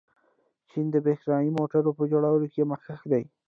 [0.69, 3.23] چین د برښنايي موټرو په جوړولو کې مخکښ دی.